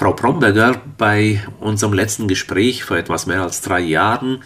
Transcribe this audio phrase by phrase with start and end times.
[0.00, 4.42] Frau Bromberger, bei unserem letzten Gespräch vor etwas mehr als drei Jahren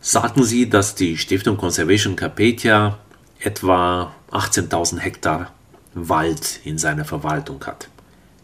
[0.00, 2.98] sagten Sie, dass die Stiftung Conservation Carpathia
[3.38, 5.52] etwa 18.000 Hektar
[5.94, 7.88] Wald in seiner Verwaltung hat.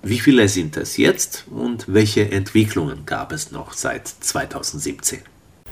[0.05, 5.23] Wie viele sind es jetzt und welche Entwicklungen gab es noch seit 2017?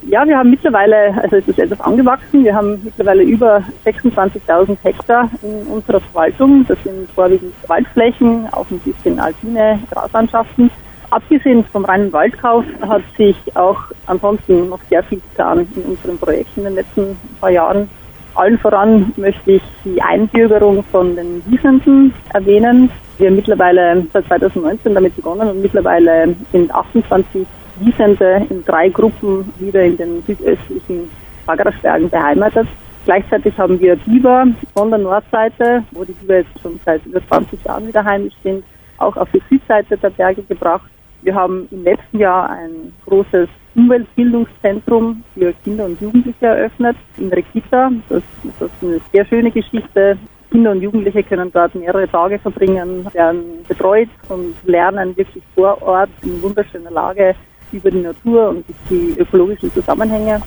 [0.09, 5.31] Ja, wir haben mittlerweile, also es ist etwas angewachsen, wir haben mittlerweile über 26.000 Hektar
[5.43, 6.67] in unserer Verwaltung.
[6.67, 10.71] Das sind vorwiegend Waldflächen, auch ein bisschen alpine Graslandschaften.
[11.11, 16.61] Abgesehen vom reinen Waldkauf hat sich auch ansonsten noch sehr viel getan in unseren Projekten
[16.61, 17.89] in den letzten paar Jahren.
[18.35, 22.91] Allen voran möchte ich die Einbürgerung von den Wiesenden erwähnen.
[23.19, 27.47] Wir haben mittlerweile seit 2019 damit begonnen und mittlerweile sind 28
[27.77, 31.11] Wiesende in drei Gruppen wieder in den südöstlichen
[31.47, 32.69] Bagrasbergen beheimatet.
[33.05, 37.65] Gleichzeitig haben wir Biber von der Nordseite, wo die Biber jetzt schon seit über 20
[37.65, 38.65] Jahren wieder heimisch sind,
[38.99, 40.89] auch auf die Südseite der Berge gebracht.
[41.23, 47.91] Wir haben im letzten Jahr ein großes Umweltbildungszentrum für Kinder und Jugendliche eröffnet in Rekita.
[48.09, 48.23] Das,
[48.59, 50.19] das ist eine sehr schöne Geschichte.
[50.51, 56.11] Kinder und Jugendliche können dort mehrere Tage verbringen, werden betreut und lernen wirklich vor Ort
[56.23, 57.35] in wunderschöner Lage
[57.73, 60.41] über die Natur und die ökologischen Zusammenhänge.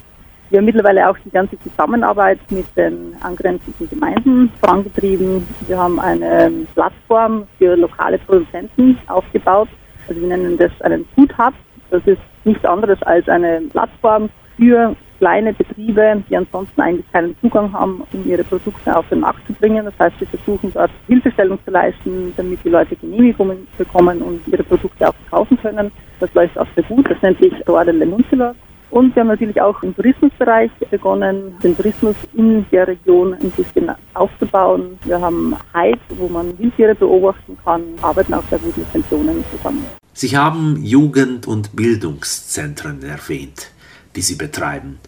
[0.49, 5.47] Wir haben mittlerweile auch die ganze Zusammenarbeit mit den angrenzenden Gemeinden vorangetrieben.
[5.67, 9.69] Wir haben eine Plattform für lokale Produzenten aufgebaut.
[10.07, 11.53] Also wir nennen das einen Food Hub.
[11.89, 17.71] Das ist nichts anderes als eine Plattform für kleine Betriebe, die ansonsten eigentlich keinen Zugang
[17.73, 19.85] haben, um ihre Produkte auf den Markt zu bringen.
[19.85, 24.63] Das heißt, wir versuchen dort Hilfestellung zu leisten, damit die Leute Genehmigungen bekommen und ihre
[24.63, 25.91] Produkte auch verkaufen können.
[26.19, 27.09] Das läuft auch sehr gut.
[27.09, 28.55] Das nennt sich Roade Lemuncula.
[28.91, 33.91] Und wir haben natürlich auch im Tourismusbereich begonnen, den Tourismus in der Region ein bisschen
[34.13, 34.97] aufzubauen.
[35.03, 39.85] Wir haben Hype, wo man Wildtiere beobachten kann, arbeiten auch sehr gut mit Pensionen zusammen.
[40.13, 43.71] Sie haben Jugend- und Bildungszentren erwähnt,
[44.15, 44.99] die Sie betreiben.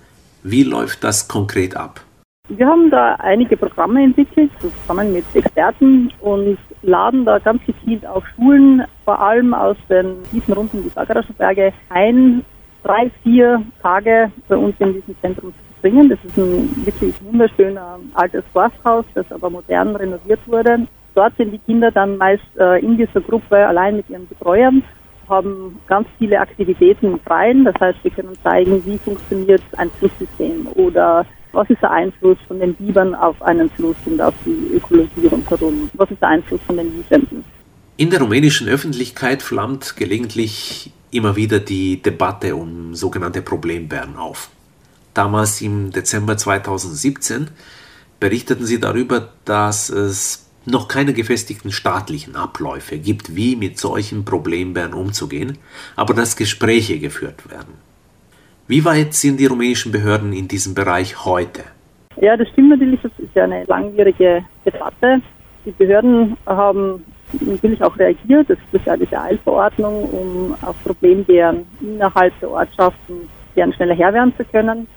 [0.44, 2.02] Wie läuft das konkret ab?
[2.50, 8.24] Wir haben da einige Programme entwickelt, zusammen mit Experten und laden da ganz gezielt auch
[8.36, 12.46] Schulen, vor allem aus den Gebieten rund um die Sagarischen Berge, ein,
[12.84, 16.10] drei, vier Tage bei uns in diesem Zentrum zu bringen.
[16.10, 20.88] Das ist ein wirklich wunderschöner altes Forsthaus, das aber modern renoviert wurde.
[21.16, 24.84] Dort sind die Kinder dann meist äh, in dieser Gruppe allein mit ihren Betreuern
[25.30, 27.66] haben ganz viele Aktivitäten im Freien.
[27.66, 32.60] Das heißt, wir können zeigen, wie funktioniert ein Flusssystem oder was ist der Einfluss von
[32.60, 35.90] den Bibern auf einen Fluss und auf die Ökologie rundherum?
[35.94, 37.44] Was ist der Einfluss von den Wiesenden?
[37.96, 44.50] In der rumänischen Öffentlichkeit flammt gelegentlich immer wieder die Debatte um sogenannte Problembären auf.
[45.14, 47.48] Damals im Dezember 2017
[48.20, 54.94] berichteten sie darüber, dass es noch keine gefestigten staatlichen Abläufe gibt, wie mit solchen Problembären
[54.94, 55.58] umzugehen,
[55.96, 57.74] aber dass Gespräche geführt werden.
[58.68, 61.64] Wie weit sind die rumänischen Behörden in diesem Bereich heute?
[62.20, 63.00] Ja, das stimmt natürlich.
[63.02, 65.22] Das ist ja eine langwierige Debatte.
[65.66, 67.04] Die Behörden haben
[67.40, 68.50] natürlich auch reagiert.
[68.50, 74.34] Es gibt ja diese Eilverordnung, um auf Problembären innerhalb der Ortschaften gern schneller Herr werden
[74.38, 74.88] zu können.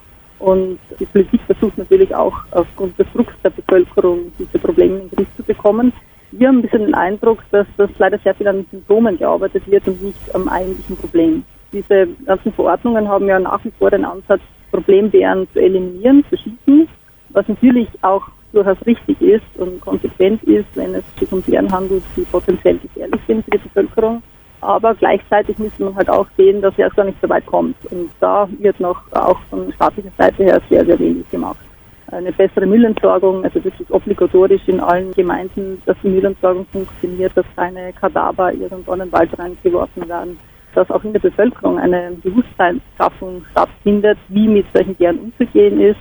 [0.40, 5.10] Und die Politik versucht natürlich auch aufgrund des Drucks der Bevölkerung diese Probleme in den
[5.10, 5.92] Griff zu bekommen.
[6.32, 9.86] Wir haben ein bisschen den Eindruck, dass das leider sehr viel an Symptomen gearbeitet wird
[9.86, 11.44] und nicht am eigentlichen Problem.
[11.72, 14.40] Diese ganzen Verordnungen haben ja nach wie vor den Ansatz,
[14.70, 16.88] Problembären zu eliminieren, zu schießen,
[17.30, 18.22] was natürlich auch
[18.52, 23.20] durchaus richtig ist und konsequent ist, wenn es sich um Bären handelt, die potenziell gefährlich
[23.26, 24.22] sind für die Bevölkerung.
[24.60, 27.76] Aber gleichzeitig muss man halt auch sehen, dass er gar nicht so weit kommt.
[27.90, 31.58] Und da wird noch auch von staatlicher Seite her sehr, sehr wenig gemacht.
[32.08, 37.92] Eine bessere Müllentsorgung, also wirklich obligatorisch in allen Gemeinden, dass die Müllentsorgung funktioniert, dass keine
[37.92, 40.38] Kadaver irgendwo in den Wald reingeworfen werden,
[40.74, 46.00] dass auch in der Bevölkerung eine Bewusstseinsschaffung stattfindet, wie mit solchen Bären umzugehen ist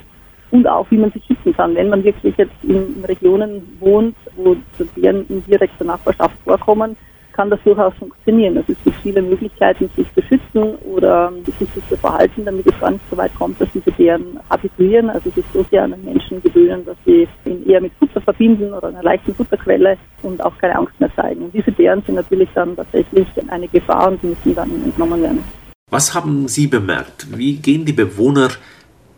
[0.49, 1.75] und auch wie man sie schützen kann.
[1.75, 4.55] Wenn man wirklich jetzt in, in Regionen wohnt, wo
[4.95, 6.97] Bären in direkter Nachbarschaft vorkommen,
[7.33, 8.57] kann das durchaus funktionieren.
[8.57, 12.91] Also es gibt viele Möglichkeiten, sich zu schützen oder sich zu verhalten, damit es gar
[12.91, 16.41] nicht so weit kommt, dass diese Bären habituieren, also sich so sehr an den Menschen
[16.41, 20.75] gewöhnen, dass sie ihn eher mit Futter verbinden oder einer leichten Futterquelle und auch keine
[20.75, 21.45] Angst mehr zeigen.
[21.45, 25.43] Und diese Bären sind natürlich dann tatsächlich eine Gefahr und müssen dann entnommen werden.
[25.89, 27.37] Was haben Sie bemerkt?
[27.37, 28.49] Wie gehen die Bewohner,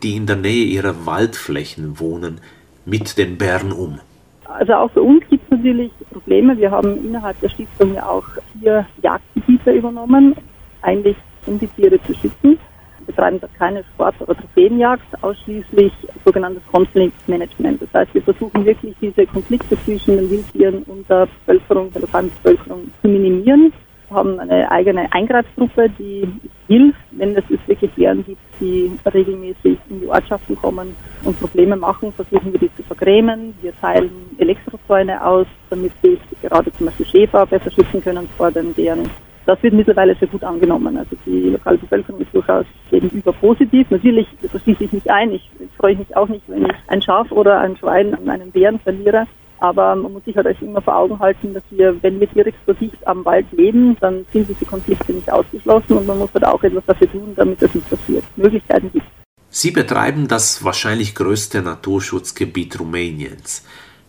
[0.02, 2.40] die in der Nähe ihrer Waldflächen wohnen,
[2.86, 4.00] mit den Bären um?
[4.48, 5.22] Also auch für uns
[5.52, 6.56] natürlich Probleme.
[6.56, 8.24] Wir haben innerhalb der Stiftung ja auch
[8.58, 10.34] vier Jagdgebiete übernommen,
[10.80, 11.16] eigentlich
[11.46, 12.58] um die Tiere zu schützen.
[12.98, 15.92] Wir betreiben da keine Sport- oder Trophäenjagd, ausschließlich
[16.24, 17.82] sogenanntes Konfliktmanagement.
[17.82, 22.30] Das heißt, wir versuchen wirklich diese Konflikte zwischen den Wildtieren und der Bevölkerung, der lokalen
[22.42, 23.72] Bevölkerung zu minimieren
[24.12, 26.28] haben eine eigene Eingreifgruppe, die
[26.68, 30.94] hilft, wenn es wirklich Bären gibt, die regelmäßig in die Ortschaften kommen
[31.24, 33.54] und Probleme machen, versuchen wir die zu vergrämen.
[33.60, 38.72] Wir teilen Elektrozäune aus, damit sich gerade zum Beispiel Schäfer besser schützen können vor den
[38.72, 39.08] Bären.
[39.44, 40.96] Das wird mittlerweile sehr gut angenommen.
[40.96, 43.90] Also die lokale Bevölkerung ist durchaus gegenüber positiv.
[43.90, 45.32] Natürlich verschließe ich mich ein.
[45.32, 48.78] Ich freue mich auch nicht, wenn ich ein Schaf oder ein Schwein an einen Bären
[48.78, 49.26] verliere.
[49.62, 53.06] Aber man muss sich halt immer vor Augen halten, dass wir, wenn wir direkt dicht
[53.06, 56.84] am Wald leben, dann sind diese Konflikte nicht ausgeschlossen und man muss halt auch etwas
[56.84, 58.24] dafür tun, damit das nicht passiert.
[58.36, 59.06] Möglichkeiten gibt
[59.50, 63.64] Sie betreiben das wahrscheinlich größte Naturschutzgebiet Rumäniens.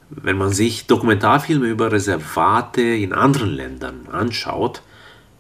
[0.09, 4.81] Wenn man sich Dokumentarfilme über Reservate in anderen Ländern anschaut,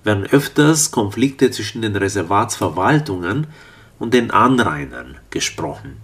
[0.03, 3.47] werden öfters Konflikte zwischen den Reservatsverwaltungen
[3.97, 5.97] und den Anrainern gesprochen.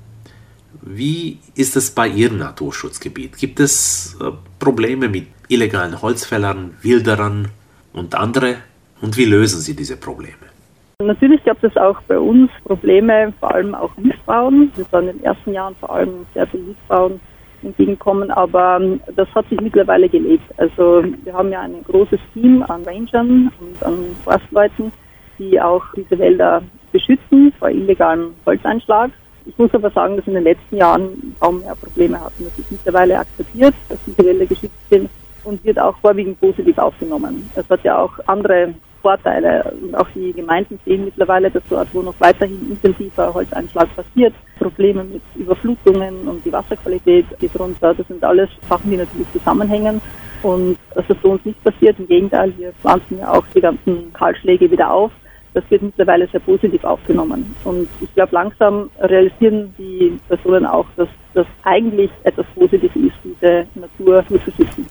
[0.92, 3.38] Wie ist es bei Ihrem Naturschutzgebiet?
[3.38, 7.50] Gibt es äh, Probleme mit illegalen Holzfällern, Wilderern
[7.94, 8.56] und andere?
[9.00, 10.50] Und wie lösen Sie diese Probleme?
[10.98, 14.72] Natürlich gab es auch bei uns Probleme, vor allem auch Missbauen.
[14.78, 17.20] Das waren in den ersten Jahren vor allem sehr viel Missbauen
[17.62, 20.52] entgegenkommen, aber ähm, das hat sich mittlerweile gelegt.
[20.58, 24.92] Also wir haben ja ein großes Team an Rangern und an Forstleuten,
[25.38, 29.12] die auch diese Wälder beschützen vor illegalem Holzeinschlag.
[29.50, 32.44] Ich muss aber sagen, dass in den letzten Jahren kaum mehr Probleme hatten.
[32.44, 35.10] Das ist mittlerweile akzeptiert, dass diese Wälder geschützt sind
[35.44, 37.50] und wird auch vorwiegend positiv aufgenommen.
[37.56, 39.74] Es hat ja auch andere Vorteile.
[39.82, 45.04] Und auch die Gemeinden sehen mittlerweile, dass dort, wo noch weiterhin intensiver Holzeinschlag passiert, Probleme
[45.04, 47.96] mit Überflutungen und die Wasserqualität geht runter.
[47.96, 50.00] Das sind alles Sachen, die natürlich zusammenhängen.
[50.44, 54.14] Und dass das so uns nicht passiert, im Gegenteil, wir pflanzen ja auch die ganzen
[54.14, 55.12] Kahlschläge wieder auf.
[55.54, 57.56] Das wird mittlerweile sehr positiv aufgenommen.
[57.64, 63.66] Und ich glaube, langsam realisieren die Personen auch, dass das eigentlich etwas Positives ist, diese
[63.76, 64.86] Natur zu schützen.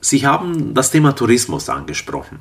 [0.00, 2.38] Sie haben das Thema Tourismus angesprochen.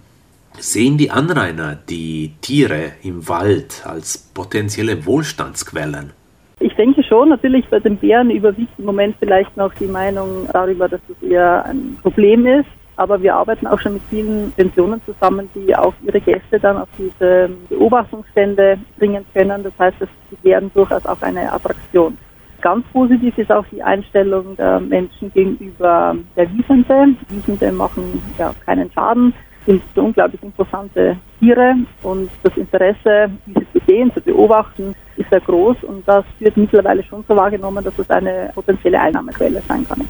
[0.59, 6.11] Sehen die Anrainer die Tiere im Wald als potenzielle Wohlstandsquellen?
[6.59, 10.89] Ich denke schon, natürlich bei den Bären überwiegt im Moment vielleicht noch die Meinung darüber,
[10.89, 12.67] dass es eher ein Problem ist.
[12.97, 16.89] Aber wir arbeiten auch schon mit vielen Pensionen zusammen, die auch ihre Gäste dann auf
[16.97, 19.63] diese Beobachtungsstände bringen können.
[19.63, 20.09] Das heißt, es
[20.43, 22.17] werden durchaus auch eine Attraktion.
[22.61, 27.15] Ganz positiv ist auch die Einstellung der Menschen gegenüber der Wiesente.
[27.29, 29.33] Wiesente machen ja keinen Schaden
[29.67, 35.41] sind so unglaublich interessante Tiere und das Interesse, diese zu sehen, zu beobachten, ist sehr
[35.41, 40.07] groß und das wird mittlerweile schon so wahrgenommen, dass es eine potenzielle Einnahmequelle sein kann.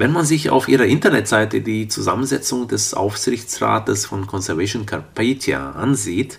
[0.00, 6.38] Wenn man sich auf ihrer Internetseite die Zusammensetzung des Aufsichtsrates von Conservation Carpathia ansieht,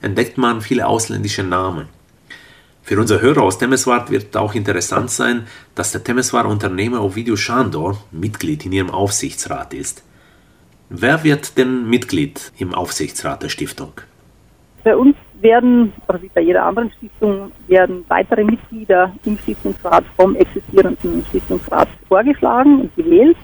[0.00, 1.86] entdeckt man viele ausländische Namen.
[2.82, 7.96] Für unsere Hörer aus Temeswar wird auch interessant sein, dass der Temeswar Unternehmer Ovidio Schandor
[8.10, 10.02] Mitglied in ihrem Aufsichtsrat ist.
[10.88, 13.92] Wer wird denn Mitglied im Aufsichtsrat der Stiftung?
[14.82, 20.34] Bei uns werden, oder wie bei jeder anderen Stiftung, werden weitere Mitglieder im Stiftungsrat vom
[20.36, 23.36] existierenden Stiftungsrat vorgeschlagen und gewählt.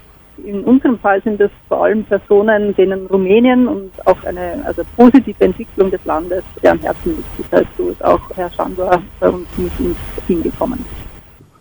[0.45, 5.45] In unserem Fall sind es vor allem Personen, denen Rumänien und auch eine also positive
[5.45, 7.53] Entwicklung des Landes sehr am Herzen liegt.
[7.53, 9.97] Das heißt, so ist auch Herr Schandor bei uns mit ins
[10.27, 10.85] Team gekommen.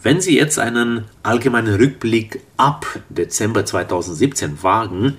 [0.01, 5.17] Wenn Sie jetzt einen allgemeinen Rückblick ab Dezember 2017 wagen,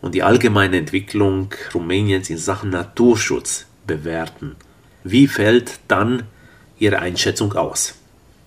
[0.00, 4.56] und die allgemeine Entwicklung Rumäniens in Sachen Naturschutz bewerten.
[5.02, 6.22] Wie fällt dann
[6.78, 7.80] Ihre Einschätzung aus?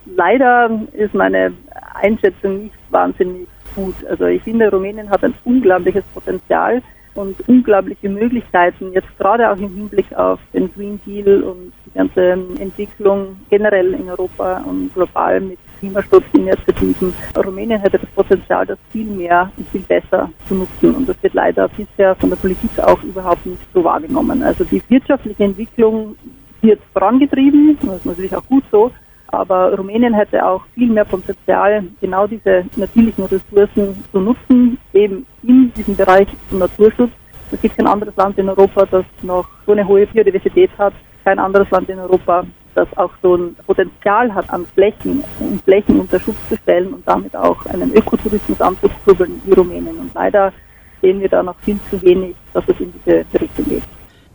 [0.06, 1.52] Leider ist meine
[1.94, 3.94] Einschätzung nicht wahnsinnig gut.
[4.08, 6.82] Also ich finde, Rumänien hat ein unglaubliches Potenzial
[7.14, 12.32] und unglaubliche Möglichkeiten, jetzt gerade auch im Hinblick auf den Green Deal und die ganze
[12.58, 17.12] Entwicklung generell in Europa und global mit Klimaschutzinitiativen.
[17.36, 20.94] Rumänien hätte das Potenzial, das viel mehr und viel besser zu nutzen.
[20.94, 24.42] Und das wird leider bisher von der Politik auch überhaupt nicht so wahrgenommen.
[24.42, 26.16] Also die wirtschaftliche Entwicklung
[26.62, 28.90] wird vorangetrieben, das ist natürlich auch gut so.
[29.26, 35.72] Aber Rumänien hätte auch viel mehr Potenzial, genau diese natürlichen Ressourcen zu nutzen, eben in
[35.74, 37.10] diesem Bereich zum Naturschutz.
[37.50, 40.94] Es gibt kein anderes Land in Europa, das noch so eine hohe Biodiversität hat.
[41.24, 46.00] Kein anderes Land in Europa, das auch so ein Potenzial hat an Flächen, um Flächen
[46.00, 49.96] unter Schutz zu stellen und damit auch einen Ökotourismus anzukurbeln wie Rumänien.
[49.96, 50.52] Und leider
[51.00, 53.82] sehen wir da noch viel zu wenig, dass es in diese Richtung geht.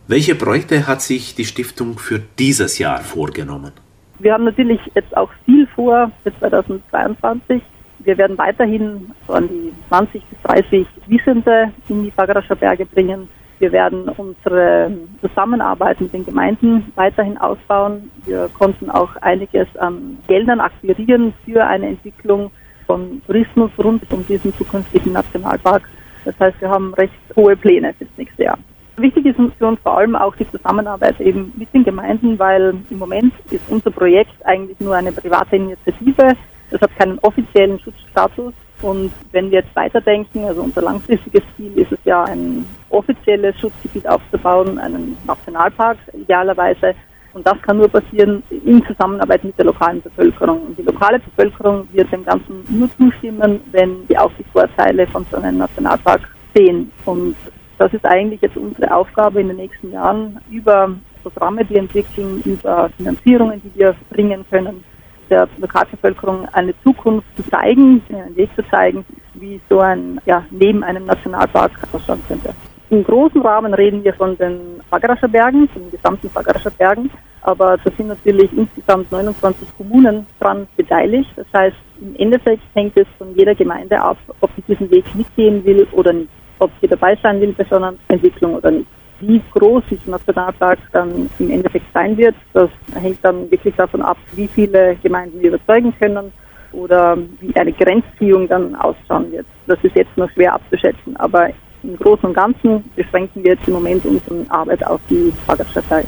[0.06, 3.72] Welche Projekte hat sich die Stiftung für dieses Jahr vorgenommen?
[4.18, 7.62] Wir haben natürlich jetzt auch viel vor für 2022.
[8.00, 13.28] Wir werden weiterhin so an die 20 bis 30 Wissende in die Bagrascher Berge bringen.
[13.60, 14.90] Wir werden unsere
[15.20, 18.10] Zusammenarbeit mit den Gemeinden weiterhin ausbauen.
[18.24, 22.50] Wir konnten auch einiges an Geldern akquirieren für eine Entwicklung
[22.86, 25.82] von Tourismus rund um diesen zukünftigen Nationalpark.
[26.24, 28.58] Das heißt, wir haben recht hohe Pläne fürs nächste Jahr.
[28.96, 32.98] Wichtig ist für uns vor allem auch die Zusammenarbeit eben mit den Gemeinden, weil im
[32.98, 36.34] Moment ist unser Projekt eigentlich nur eine private Initiative.
[36.70, 38.54] Das hat keinen offiziellen Schutzstatus.
[38.80, 44.06] Und wenn wir jetzt weiterdenken, also unser langfristiges Ziel ist es ja, ein offizielles Schutzgebiet
[44.06, 46.94] aufzubauen, einen Nationalpark idealerweise.
[47.32, 50.62] Und das kann nur passieren in Zusammenarbeit mit der lokalen Bevölkerung.
[50.62, 55.24] Und die lokale Bevölkerung wird dem Ganzen nur zustimmen, wenn sie auch die Vorteile von
[55.30, 56.22] so einem Nationalpark
[56.54, 56.90] sehen.
[57.04, 57.36] Und
[57.78, 60.90] das ist eigentlich jetzt unsere Aufgabe in den nächsten Jahren über
[61.22, 64.82] Programme, die entwickeln, über Finanzierungen, die wir bringen können,
[65.28, 69.04] der Lokalbevölkerung eine Zukunft zu zeigen, einen Weg zu zeigen,
[69.34, 72.54] wie so ein, ja, neben einem Nationalpark ausschauen könnte.
[72.90, 77.08] Im großen Rahmen reden wir von den Fagrascher Bergen, von den gesamten Fagrascher Bergen,
[77.42, 81.30] aber da sind natürlich insgesamt 29 Kommunen dran beteiligt.
[81.36, 85.64] Das heißt, im Endeffekt hängt es von jeder Gemeinde ab, ob sie diesen Weg mitgehen
[85.64, 88.88] will oder nicht, ob sie dabei sein will bei so einer Entwicklung oder nicht.
[89.20, 92.70] Wie groß dieser Nationalpark dann im Endeffekt sein wird, das
[93.00, 96.32] hängt dann wirklich davon ab, wie viele Gemeinden wir überzeugen können
[96.72, 99.46] oder wie eine Grenzziehung dann ausschauen wird.
[99.68, 101.50] Das ist jetzt noch schwer abzuschätzen, aber
[101.82, 106.04] im Großen und Ganzen beschränken wir jetzt im Moment unsere Arbeit auf die Fahrgastdatei.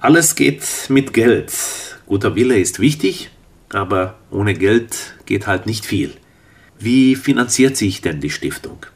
[0.00, 1.52] Alles geht mit Geld.
[2.06, 3.30] Guter Wille ist wichtig,
[3.72, 6.12] aber ohne Geld geht halt nicht viel.
[6.78, 8.86] Wie finanziert sich denn die Stiftung?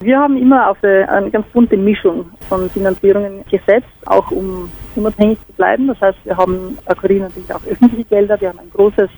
[0.00, 5.52] Wir haben immer auf eine ganz bunte Mischung von Finanzierungen gesetzt, auch um unabhängig zu
[5.52, 5.86] bleiben.
[5.88, 8.40] Das heißt, wir haben akquirieren natürlich auch öffentliche Gelder.
[8.40, 9.10] Wir haben ein großes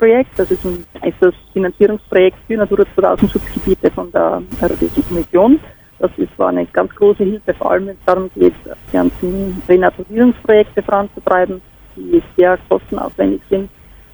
[0.00, 5.60] Live-Projekt, das ist, ein, ist das Finanzierungsprojekt für Natura 2000 Schutzgebiete von der Europäischen Kommission.
[5.98, 9.62] Das ist, war eine ganz große Hilfe, vor allem wenn es darum geht, die ganzen
[9.68, 11.60] Renaturierungsprojekte voranzutreiben,
[11.96, 13.68] die sehr kostenaufwendig sind.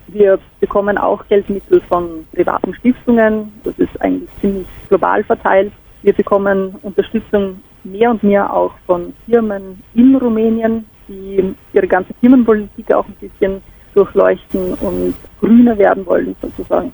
[0.09, 3.53] Wir bekommen auch Geldmittel von privaten Stiftungen.
[3.65, 5.73] Das ist eigentlich ziemlich global verteilt.
[6.03, 12.93] Wir bekommen Unterstützung mehr und mehr auch von Firmen in Rumänien, die ihre ganze Firmenpolitik
[12.93, 13.63] auch ein bisschen
[13.97, 16.93] durchleuchten und grüner werden wollen sozusagen.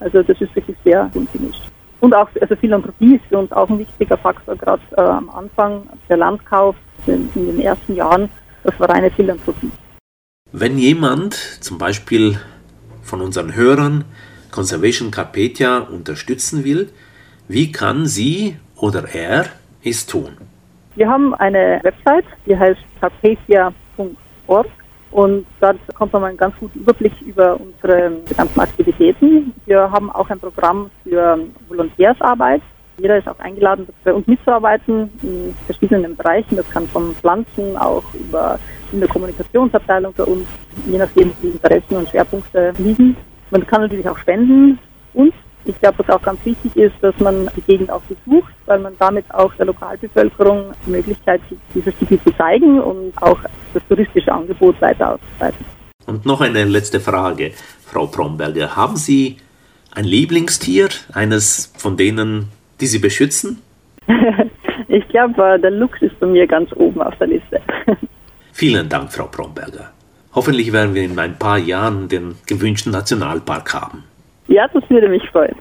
[0.00, 1.62] Also das ist wirklich sehr gemischt.
[2.00, 5.82] Und auch also Philanthropie ist für uns auch ein wichtiger Faktor, gerade äh, am Anfang
[6.08, 6.76] der Landkauf
[7.06, 8.28] in, in den ersten Jahren,
[8.64, 9.70] das war reine Philanthropie.
[10.52, 12.38] Wenn jemand zum Beispiel
[13.02, 14.04] von unseren Hörern
[14.50, 16.88] Conservation Carpetia unterstützen will,
[17.48, 19.46] wie kann sie oder er
[19.84, 20.36] es tun?
[20.94, 24.66] Wir haben eine Website, die heißt carpetia.org
[25.10, 29.54] und dort kommt man einen ganz guten Überblick über unsere ganzen Aktivitäten.
[29.66, 31.38] Wir haben auch ein Programm für
[31.68, 32.62] Volontärsarbeit.
[32.98, 36.56] Jeder ist auch eingeladen, bei uns mitzuarbeiten in verschiedenen Bereichen.
[36.56, 38.58] Das kann von Pflanzen auch über
[38.92, 40.46] in der Kommunikationsabteilung bei uns,
[40.86, 43.16] je nachdem, wie Interessen und Schwerpunkte liegen.
[43.50, 44.78] Man kann natürlich auch spenden
[45.14, 45.32] und
[45.64, 48.94] ich glaube, was auch ganz wichtig ist, dass man die Gegend auch besucht, weil man
[48.98, 53.38] damit auch der Lokalbevölkerung die Möglichkeit gibt, dieses Gebiet zu zeigen und auch
[53.78, 55.64] das touristische Angebot weiter auszuweiten.
[56.06, 57.52] Und noch eine letzte Frage,
[57.86, 58.76] Frau Bromberger.
[58.76, 59.36] Haben Sie
[59.94, 62.48] ein Lieblingstier, eines von denen,
[62.80, 63.62] die Sie beschützen?
[64.88, 67.60] ich glaube, äh, der Luchs ist bei mir ganz oben auf der Liste.
[68.52, 69.90] Vielen Dank, Frau Bromberger.
[70.34, 74.04] Hoffentlich werden wir in ein paar Jahren den gewünschten Nationalpark haben.
[74.46, 75.56] Ja, das würde mich freuen.